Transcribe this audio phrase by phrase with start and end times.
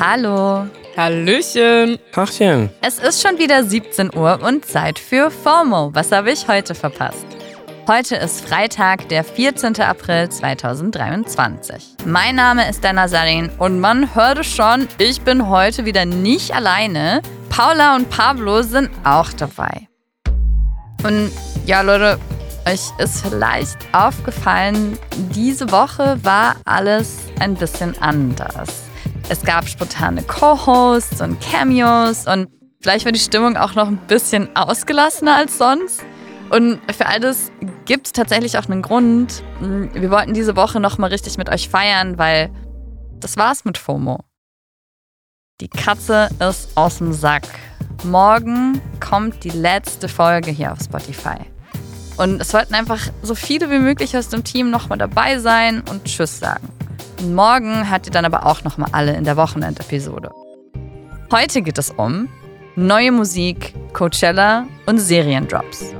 [0.00, 0.66] Hallo.
[0.96, 1.98] Hallöchen.
[2.12, 2.68] Tachchen.
[2.82, 5.90] Es ist schon wieder 17 Uhr und Zeit für FOMO.
[5.94, 7.24] Was habe ich heute verpasst?
[7.86, 9.80] Heute ist Freitag, der 14.
[9.80, 11.96] April 2023.
[12.06, 17.22] Mein Name ist Dana Sarin und man hörte schon, ich bin heute wieder nicht alleine.
[17.48, 19.86] Paula und Pablo sind auch dabei.
[21.04, 21.30] Und
[21.66, 22.18] ja, Leute,
[22.66, 24.98] euch ist vielleicht aufgefallen,
[25.32, 28.83] diese Woche war alles ein bisschen anders.
[29.30, 32.48] Es gab spontane Co-Hosts und Cameos und
[32.82, 36.04] vielleicht war die Stimmung auch noch ein bisschen ausgelassener als sonst.
[36.50, 37.50] Und für all das
[37.86, 39.42] gibt es tatsächlich auch einen Grund.
[39.60, 42.50] Wir wollten diese Woche nochmal richtig mit euch feiern, weil
[43.18, 44.20] das war's mit FOMO.
[45.62, 47.48] Die Katze ist aus dem Sack.
[48.04, 51.38] Morgen kommt die letzte Folge hier auf Spotify.
[52.18, 56.04] Und es sollten einfach so viele wie möglich aus dem Team nochmal dabei sein und
[56.04, 56.68] Tschüss sagen.
[57.24, 60.30] Und morgen hört ihr dann aber auch nochmal alle in der Wochenendepisode.
[61.32, 62.28] Heute geht es um
[62.76, 65.94] neue Musik, Coachella und Seriendrops.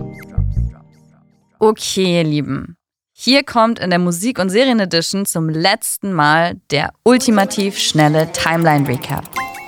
[1.59, 2.77] Okay, ihr Lieben.
[3.15, 9.25] Hier kommt in der Musik- und Serienedition zum letzten Mal der ultimativ schnelle Timeline-Recap.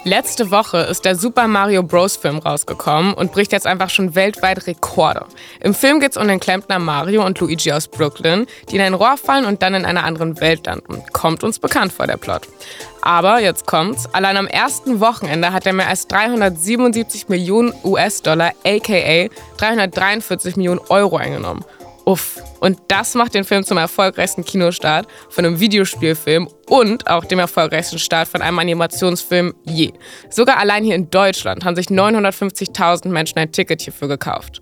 [0.06, 2.14] Letzte Woche ist der Super Mario Bros.
[2.14, 5.26] Film rausgekommen und bricht jetzt einfach schon weltweit Rekorde.
[5.58, 8.94] Im Film geht es um den Klempner Mario und Luigi aus Brooklyn, die in ein
[8.94, 11.02] Rohr fallen und dann in einer anderen Welt landen.
[11.12, 12.42] Kommt uns bekannt vor der Plot.
[13.00, 14.08] Aber jetzt kommt's.
[14.14, 21.16] Allein am ersten Wochenende hat er mehr als 377 Millionen US-Dollar, aka 343 Millionen Euro
[21.16, 21.64] eingenommen.
[22.04, 22.45] Uff.
[22.60, 27.98] Und das macht den Film zum erfolgreichsten Kinostart von einem Videospielfilm und auch dem erfolgreichsten
[27.98, 29.92] Start von einem Animationsfilm je.
[30.30, 34.60] Sogar allein hier in Deutschland haben sich 950.000 Menschen ein Ticket hierfür gekauft.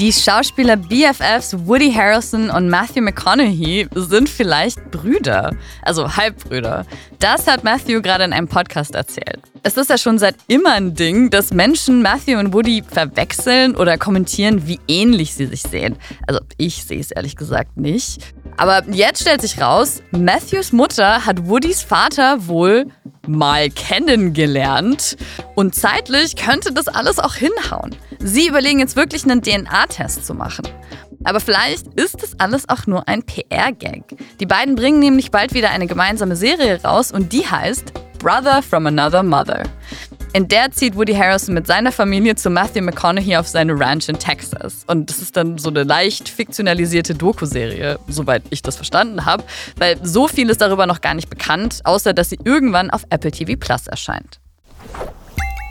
[0.00, 6.86] Die Schauspieler BFFs Woody Harrelson und Matthew McConaughey sind vielleicht Brüder, also Halbbrüder.
[7.18, 9.40] Das hat Matthew gerade in einem Podcast erzählt.
[9.62, 13.98] Es ist ja schon seit immer ein Ding, dass Menschen Matthew und Woody verwechseln oder
[13.98, 15.98] kommentieren, wie ähnlich sie sich sehen.
[16.26, 18.22] Also ich sehe es ehrlich gesagt nicht.
[18.56, 22.86] Aber jetzt stellt sich raus, Matthews Mutter hat Woodys Vater wohl
[23.26, 25.18] mal kennengelernt.
[25.56, 27.94] Und zeitlich könnte das alles auch hinhauen.
[28.22, 30.68] Sie überlegen jetzt wirklich einen DNA-Test zu machen.
[31.24, 34.04] Aber vielleicht ist das alles auch nur ein PR-Gag.
[34.38, 38.86] Die beiden bringen nämlich bald wieder eine gemeinsame Serie raus und die heißt Brother from
[38.86, 39.62] Another Mother.
[40.32, 44.18] In der zieht Woody Harrelson mit seiner Familie zu Matthew McConaughey auf seine Ranch in
[44.18, 44.84] Texas.
[44.86, 49.42] Und das ist dann so eine leicht fiktionalisierte Doku-Serie, soweit ich das verstanden habe,
[49.76, 53.32] weil so viel ist darüber noch gar nicht bekannt, außer dass sie irgendwann auf Apple
[53.32, 54.38] TV Plus erscheint.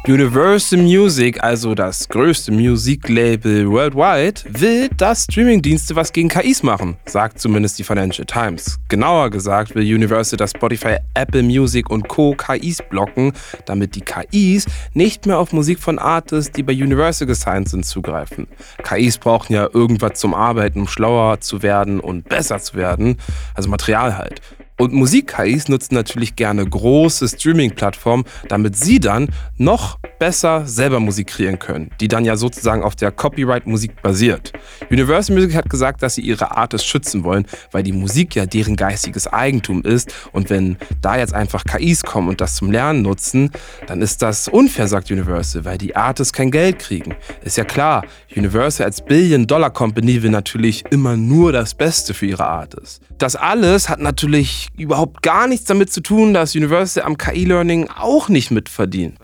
[0.09, 7.39] Universal Music, also das größte Musiklabel worldwide, will, dass Streamingdienste was gegen KIs machen, sagt
[7.39, 8.79] zumindest die Financial Times.
[8.87, 12.33] Genauer gesagt will Universal, dass Spotify, Apple Music und Co.
[12.33, 13.33] KIs blocken,
[13.67, 14.65] damit die KIs
[14.95, 18.47] nicht mehr auf Musik von Artists, die bei Universal gesigned sind, zugreifen.
[18.83, 23.17] KIs brauchen ja irgendwas zum Arbeiten, um schlauer zu werden und besser zu werden,
[23.53, 24.41] also Material halt.
[24.79, 31.59] Und Musik-KIs nutzen natürlich gerne große Streaming-Plattformen, damit sie dann noch besser selber Musik kreieren
[31.59, 34.53] können, die dann ja sozusagen auf der Copyright-Musik basiert.
[34.89, 38.77] Universal Music hat gesagt, dass sie ihre Artists schützen wollen, weil die Musik ja deren
[38.77, 40.13] geistiges Eigentum ist.
[40.31, 43.51] Und wenn da jetzt einfach KIs kommen und das zum Lernen nutzen,
[43.87, 47.15] dann ist das unfair, sagt Universal, weil die Artists kein Geld kriegen.
[47.43, 53.01] Ist ja klar, Universal als Billion-Dollar-Company will natürlich immer nur das Beste für ihre Artists.
[53.17, 58.29] Das alles hat natürlich überhaupt gar nichts damit zu tun, dass Universal am KI-Learning auch
[58.29, 59.17] nicht mitverdient.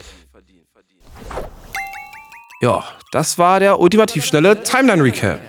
[2.62, 5.40] Ja, das war der ultimativ schnelle Timeline-Recap.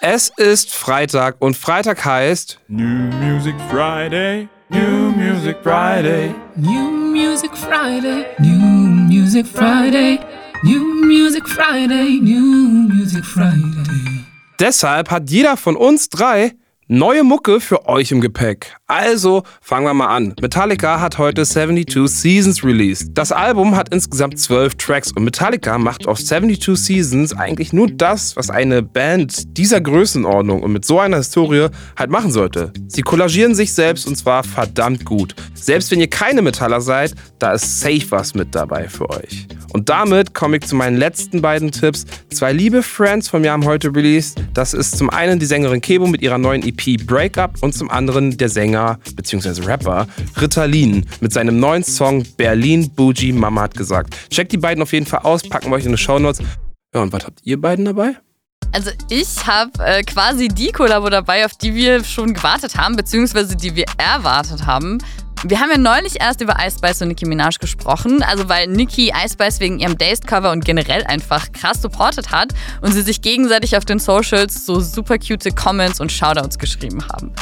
[0.00, 2.84] Es ist Freitag und Freitag heißt New
[3.20, 6.34] Music Friday, New Music Friday.
[6.56, 8.58] New Music Friday, New
[9.06, 10.18] Music Friday,
[10.64, 14.24] New Music Friday, New Music Friday.
[14.58, 16.54] Deshalb hat jeder von uns drei
[16.92, 18.76] neue Mucke für euch im Gepäck.
[18.92, 20.34] Also fangen wir mal an.
[20.42, 23.12] Metallica hat heute 72 Seasons released.
[23.14, 28.36] Das Album hat insgesamt 12 Tracks und Metallica macht auf 72 Seasons eigentlich nur das,
[28.36, 32.70] was eine Band dieser Größenordnung und mit so einer Historie halt machen sollte.
[32.86, 35.34] Sie kollagieren sich selbst und zwar verdammt gut.
[35.54, 39.46] Selbst wenn ihr keine Metaller seid, da ist safe was mit dabei für euch.
[39.72, 42.04] Und damit komme ich zu meinen letzten beiden Tipps.
[42.30, 44.38] Zwei liebe Friends von mir haben heute released.
[44.52, 48.36] Das ist zum einen die Sängerin Kebo mit ihrer neuen EP Breakup und zum anderen
[48.36, 48.81] der Sänger
[49.14, 49.64] bzw.
[49.64, 50.06] Rapper
[50.40, 54.14] Ritalin mit seinem neuen Song Berlin Bougie Mama hat gesagt.
[54.30, 56.42] Checkt die beiden auf jeden Fall aus, packen wir euch in die Shownotes.
[56.94, 58.16] Ja, und was habt ihr beiden dabei?
[58.72, 63.54] Also ich habe äh, quasi die Kollabo dabei, auf die wir schon gewartet haben, beziehungsweise
[63.54, 64.98] die wir erwartet haben.
[65.44, 69.12] wir haben ja neulich erst über Ice Spice und Nicki Minaj gesprochen, also weil Nicki
[69.24, 73.76] Ice Spice wegen ihrem Dazed-Cover und generell einfach krass supportet hat und sie sich gegenseitig
[73.76, 77.32] auf den Socials so super cute Comments und Shoutouts geschrieben haben.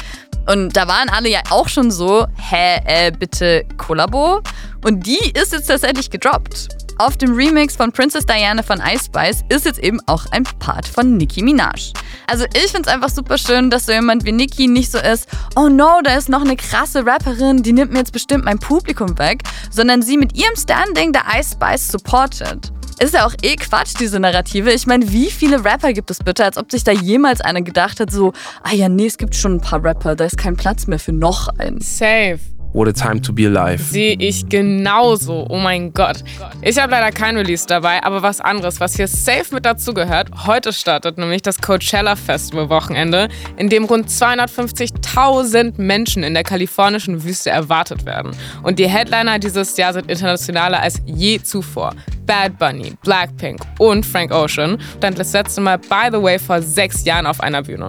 [0.47, 4.41] Und da waren alle ja auch schon so, hä, äh, bitte Kollabo?
[4.85, 6.69] Und die ist jetzt tatsächlich gedroppt.
[6.99, 10.87] Auf dem Remix von Princess Diana von Ice Spice ist jetzt eben auch ein Part
[10.87, 11.93] von Nicki Minaj.
[12.27, 15.27] Also ich finde es einfach super schön, dass so jemand wie Nicki nicht so ist,
[15.57, 19.19] oh no, da ist noch eine krasse Rapperin, die nimmt mir jetzt bestimmt mein Publikum
[19.19, 22.71] weg, sondern sie mit ihrem Standing der Ice Spice supportet.
[23.03, 24.71] Ist ja auch eh Quatsch, diese Narrative.
[24.73, 27.99] Ich meine, wie viele Rapper gibt es bitte, als ob sich da jemals einer gedacht
[27.99, 30.87] hat, so, ah ja, nee, es gibt schon ein paar Rapper, da ist kein Platz
[30.87, 31.81] mehr für noch einen.
[31.81, 32.39] Safe.
[32.73, 33.83] What a time to be alive.
[33.83, 35.45] Sehe ich genauso.
[35.49, 36.23] Oh mein Gott.
[36.63, 40.29] Ich habe leider kein Release dabei, aber was anderes, was hier safe mit dazu gehört.
[40.47, 47.25] Heute startet nämlich das Coachella Festival Wochenende, in dem rund 250.000 Menschen in der kalifornischen
[47.25, 48.37] Wüste erwartet werden.
[48.63, 51.93] Und die Headliner dieses Jahr sind internationaler als je zuvor.
[52.25, 57.05] Bad Bunny, Blackpink und Frank Ocean stand das letzte Mal, by the way, vor sechs
[57.05, 57.89] Jahren auf einer Bühne.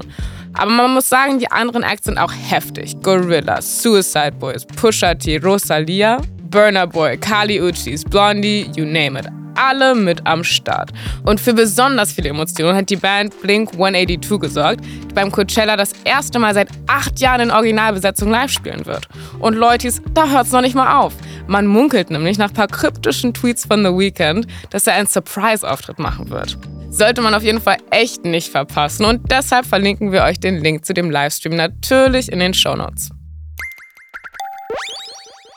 [0.53, 2.95] Aber man muss sagen, die anderen Acts sind auch heftig.
[3.01, 6.19] Gorillaz, Suicide Boys, Pusha T, Rosalia,
[6.50, 9.27] Burner Boy, Kali Uchis, Blondie, you name it.
[9.56, 10.92] Alle mit am Start.
[11.24, 15.94] Und für besonders viele Emotionen hat die Band Blink 182 gesorgt, die beim Coachella das
[16.03, 19.07] erste Mal seit acht Jahren in Originalbesetzung live spielen wird.
[19.39, 21.13] Und Leutis, da hört's noch nicht mal auf.
[21.48, 26.30] Man munkelt nämlich nach paar kryptischen Tweets von The Weeknd, dass er einen Surprise-Auftritt machen
[26.30, 26.57] wird
[26.91, 29.05] sollte man auf jeden Fall echt nicht verpassen.
[29.05, 33.09] Und deshalb verlinken wir euch den Link zu dem Livestream natürlich in den Show Notes.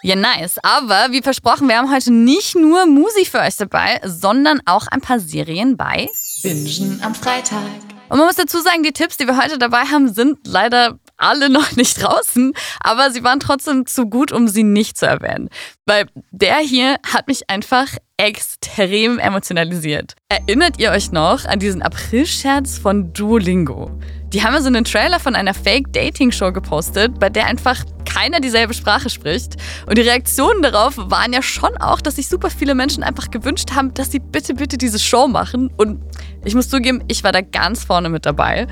[0.02, 0.58] Ja, nice.
[0.62, 5.00] Aber wie versprochen, wir haben heute nicht nur Musik für euch dabei, sondern auch ein
[5.00, 6.08] paar Serien bei
[6.42, 7.62] Bingen am Freitag.
[8.10, 11.50] Und man muss dazu sagen, die Tipps, die wir heute dabei haben, sind leider alle
[11.50, 15.48] noch nicht draußen, aber sie waren trotzdem zu gut, um sie nicht zu erwähnen.
[15.86, 20.14] Weil der hier hat mich einfach extrem emotionalisiert.
[20.28, 23.90] Erinnert ihr euch noch an diesen Aprilscherz von Duolingo?
[24.32, 28.74] Die haben ja so einen Trailer von einer Fake-Dating-Show gepostet, bei der einfach keiner dieselbe
[28.74, 29.56] Sprache spricht.
[29.86, 33.72] Und die Reaktionen darauf waren ja schon auch, dass sich super viele Menschen einfach gewünscht
[33.74, 35.72] haben, dass sie bitte, bitte diese Show machen.
[35.76, 36.00] Und
[36.44, 38.66] ich muss zugeben, ich war da ganz vorne mit dabei.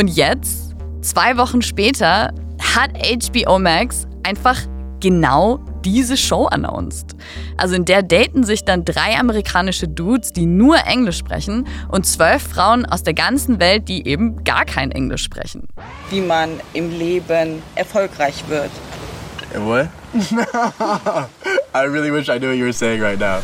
[0.00, 0.73] Und jetzt,
[1.04, 2.32] zwei Wochen später,
[2.74, 4.60] hat HBO Max einfach
[5.00, 7.14] genau diese Show announced.
[7.58, 12.42] Also in der daten sich dann drei amerikanische Dudes, die nur Englisch sprechen und zwölf
[12.42, 15.68] Frauen aus der ganzen Welt, die eben gar kein Englisch sprechen.
[16.10, 18.70] Wie man im Leben erfolgreich wird.
[19.56, 19.88] What?
[21.74, 23.40] I really wish I knew what you were saying right now.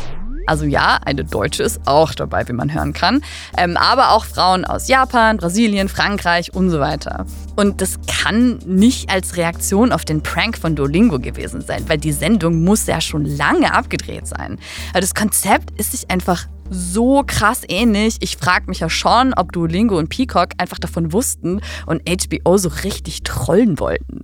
[0.47, 3.21] Also ja, eine Deutsche ist auch dabei, wie man hören kann.
[3.57, 7.25] Ähm, aber auch Frauen aus Japan, Brasilien, Frankreich und so weiter.
[7.55, 12.11] Und das kann nicht als Reaktion auf den Prank von Duolingo gewesen sein, weil die
[12.11, 14.57] Sendung muss ja schon lange abgedreht sein.
[14.93, 18.17] Also das Konzept ist sich einfach so krass ähnlich.
[18.21, 22.69] Ich frage mich ja schon, ob Duolingo und Peacock einfach davon wussten und HBO so
[22.83, 24.21] richtig trollen wollten.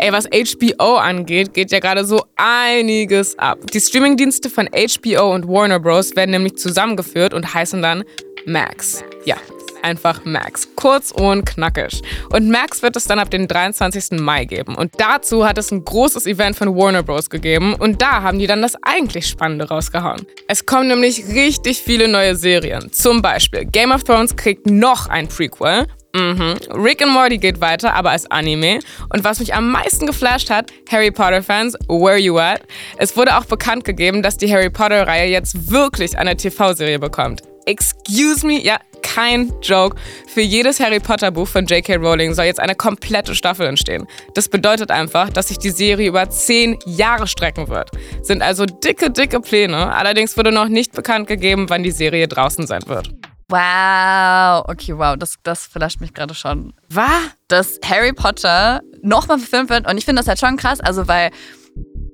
[0.00, 3.58] Ey, was HBO angeht, geht ja gerade so einiges ab.
[3.72, 6.14] Die Streamingdienste von HBO und Warner Bros.
[6.14, 8.04] werden nämlich zusammengeführt und heißen dann
[8.46, 9.02] Max.
[9.24, 9.36] Ja,
[9.82, 10.68] einfach Max.
[10.76, 12.00] Kurz und knackig.
[12.30, 14.20] Und Max wird es dann ab dem 23.
[14.20, 14.76] Mai geben.
[14.76, 17.28] Und dazu hat es ein großes Event von Warner Bros.
[17.28, 17.74] gegeben.
[17.74, 20.24] Und da haben die dann das eigentlich Spannende rausgehauen.
[20.46, 22.92] Es kommen nämlich richtig viele neue Serien.
[22.92, 25.88] Zum Beispiel Game of Thrones kriegt noch ein Prequel.
[26.14, 26.56] Mhm.
[26.72, 28.80] Rick and Morty geht weiter, aber als Anime.
[29.12, 32.62] Und was mich am meisten geflasht hat, Harry Potter-Fans, where you at?
[32.96, 37.42] Es wurde auch bekannt gegeben, dass die Harry Potter-Reihe jetzt wirklich eine TV-Serie bekommt.
[37.66, 38.62] Excuse me?
[38.62, 39.96] Ja, kein Joke.
[40.26, 41.96] Für jedes Harry Potter Buch von J.K.
[41.96, 44.06] Rowling soll jetzt eine komplette Staffel entstehen.
[44.34, 47.90] Das bedeutet einfach, dass sich die Serie über zehn Jahre strecken wird.
[48.22, 49.92] Sind also dicke, dicke Pläne.
[49.94, 53.10] Allerdings wurde noch nicht bekannt gegeben, wann die Serie draußen sein wird.
[53.50, 56.74] Wow, okay, wow, das, das flasht mich gerade schon.
[56.90, 57.08] Was?
[57.48, 61.30] Dass Harry Potter nochmal verfilmt wird und ich finde das halt schon krass, also weil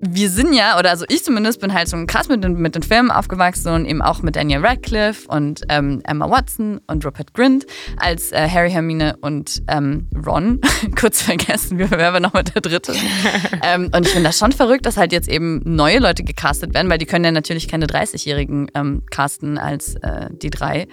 [0.06, 2.82] wir sind ja, oder also ich zumindest bin halt schon krass mit den, mit den
[2.82, 7.64] Filmen aufgewachsen und eben auch mit Daniel Radcliffe und ähm, Emma Watson und Rupert Grint
[7.96, 10.60] als äh, Harry, Hermine und ähm, Ron.
[11.00, 12.94] Kurz vergessen, wer war noch mit der dritte.
[13.62, 16.90] ähm, und ich finde das schon verrückt, dass halt jetzt eben neue Leute gecastet werden,
[16.90, 20.86] weil die können ja natürlich keine 30-Jährigen ähm, casten als äh, die drei.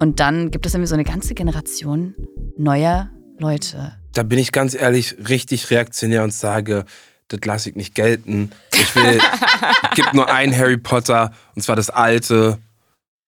[0.00, 2.14] Und dann gibt es irgendwie so eine ganze Generation
[2.56, 3.92] neuer Leute.
[4.14, 6.86] Da bin ich ganz ehrlich richtig reaktionär und sage,
[7.28, 8.50] das lasse ich nicht gelten.
[8.72, 9.20] Ich will,
[9.90, 12.58] es gibt nur ein Harry Potter und zwar das alte.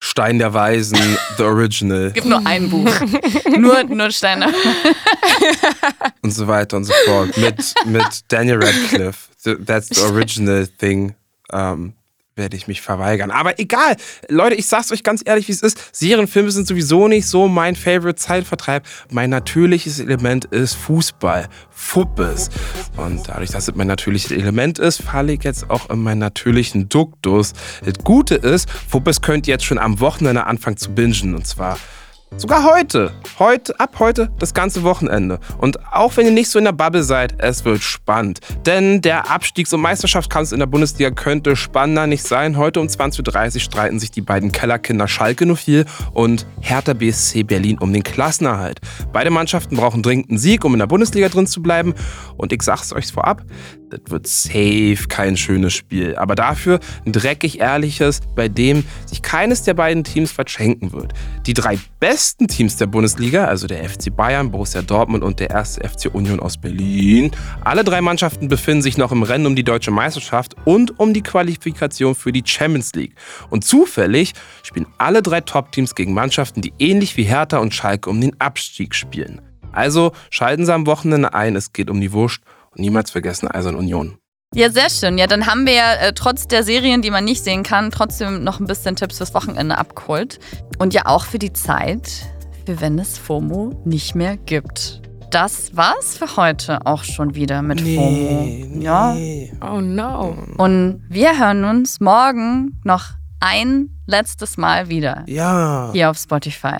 [0.04, 0.98] Stein der Weisen,
[1.36, 2.90] The Original Gibt nur ein Buch.
[3.56, 4.52] nur, nur Steine.
[6.22, 7.36] und so weiter und so fort.
[7.36, 9.28] Mit, mit Daniel Radcliffe.
[9.64, 11.14] That's the original thing.
[11.52, 11.92] Ähm,
[12.36, 13.30] werde ich mich verweigern.
[13.30, 13.96] Aber egal.
[14.28, 15.78] Leute, ich sag's euch ganz ehrlich, wie es ist.
[15.92, 18.84] Serienfilme sind sowieso nicht so mein Favorite Zeitvertreib.
[19.10, 21.48] Mein natürliches Element ist Fußball.
[21.70, 22.50] Fuppes.
[22.96, 26.88] Und dadurch, dass es mein natürliches Element ist, falle ich jetzt auch in meinen natürlichen
[26.88, 27.52] Duktus.
[27.84, 31.34] Das Gute ist, Fuppes könnt ihr jetzt schon am Wochenende anfangen zu bingen.
[31.34, 31.78] Und zwar
[32.38, 33.12] Sogar heute.
[33.38, 35.38] Heute, ab heute das ganze Wochenende.
[35.58, 38.40] Und auch wenn ihr nicht so in der Bubble seid, es wird spannend.
[38.64, 42.56] Denn der Abstiegs- und Meisterschaftskampf in der Bundesliga könnte spannender nicht sein.
[42.56, 45.84] Heute um 20.30 Uhr streiten sich die beiden Kellerkinder Schalke 04
[46.14, 48.80] und Hertha BSC Berlin um den Klassenerhalt.
[49.12, 51.94] Beide Mannschaften brauchen dringend einen Sieg, um in der Bundesliga drin zu bleiben.
[52.38, 53.44] Und ich sag's euch vorab,
[53.90, 56.16] das wird safe kein schönes Spiel.
[56.16, 61.12] Aber dafür ein dreckig ehrliches, bei dem sich keines der beiden Teams verschenken wird.
[61.46, 65.86] Die drei besten Teams der Bundesliga, also der FC Bayern, Borussia Dortmund und der erste
[65.86, 67.32] FC Union aus Berlin,
[67.64, 71.22] alle drei Mannschaften befinden sich noch im Rennen um die deutsche Meisterschaft und um die
[71.22, 73.16] Qualifikation für die Champions League.
[73.50, 78.20] Und zufällig spielen alle drei Top-Teams gegen Mannschaften, die ähnlich wie Hertha und Schalke um
[78.20, 79.40] den Abstieg spielen.
[79.72, 83.74] Also schalten Sie am Wochenende ein, es geht um die Wurst und niemals vergessen Eisern
[83.74, 84.21] Union.
[84.54, 85.16] Ja, sehr schön.
[85.16, 88.44] Ja, dann haben wir ja äh, trotz der Serien, die man nicht sehen kann, trotzdem
[88.44, 90.38] noch ein bisschen Tipps fürs Wochenende abgeholt.
[90.78, 92.26] Und ja auch für die Zeit,
[92.66, 95.00] für wenn es FOMO nicht mehr gibt.
[95.30, 98.66] Das war's für heute auch schon wieder mit FOMO.
[98.78, 99.16] Ja.
[99.62, 100.36] Oh no.
[100.58, 103.06] Und wir hören uns morgen noch
[103.40, 105.88] ein letztes Mal wieder Ja.
[105.94, 106.76] hier auf Spotify.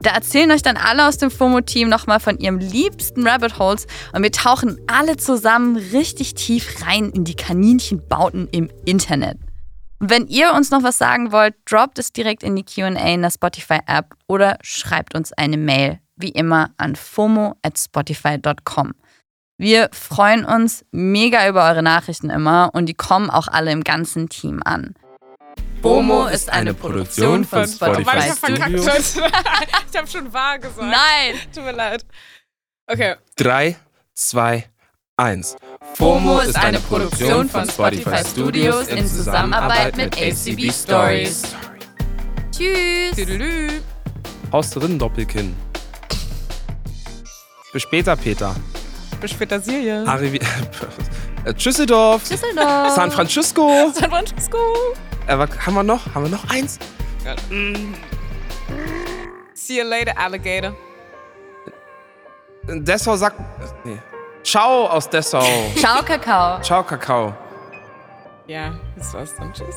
[0.00, 4.22] Da erzählen euch dann alle aus dem FOMO-Team nochmal von ihrem liebsten Rabbit Holes und
[4.22, 9.38] wir tauchen alle zusammen richtig tief rein in die Kaninchenbauten im Internet.
[10.00, 13.22] Und wenn ihr uns noch was sagen wollt, droppt es direkt in die QA in
[13.22, 18.92] der Spotify-App oder schreibt uns eine Mail, wie immer, an fomo at spotify.com.
[19.56, 24.28] Wir freuen uns mega über eure Nachrichten immer und die kommen auch alle im ganzen
[24.28, 24.94] Team an.
[25.84, 28.32] FOMO ist eine Produktion von Spotify.
[28.32, 29.16] Studios.
[29.92, 30.80] ich hab schon wahr gesagt.
[30.80, 31.38] Nein!
[31.54, 32.06] Tut mir leid.
[32.86, 33.16] Okay.
[33.36, 33.76] Drei,
[34.14, 34.64] zwei,
[35.18, 35.56] eins.
[35.96, 41.54] FOMO ist eine Produktion von Spotify Studios in Zusammenarbeit mit ACB Stories.
[42.50, 43.14] Tschüss!
[43.14, 43.82] Tüdelü.
[44.52, 45.54] Haus drin, Doppelkinn.
[47.74, 48.56] Bis später, Peter.
[49.20, 50.02] Bis später, Silje.
[50.06, 50.40] Arrivi
[51.58, 52.26] Tschüsseldorf.
[52.26, 52.94] Düsseldorf!
[52.94, 53.92] San Francisco.
[53.94, 54.58] San Francisco.
[55.26, 56.14] Äh, was haben wir noch?
[56.14, 56.78] Haben wir noch eins?
[59.54, 60.74] See you later, Alligator.
[62.66, 63.36] Dessau sagt.
[63.84, 63.98] Nee.
[64.42, 65.42] Ciao aus Dessau.
[65.76, 66.60] Ciao, Kakao!
[66.60, 67.34] Ciao, Kakao.
[68.46, 69.52] Ja, das war's dann.
[69.52, 69.76] Tschüss.